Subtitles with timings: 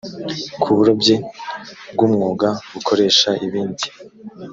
[0.61, 1.15] ku burobyi
[1.93, 3.85] bw umwuga bukoresha ibindi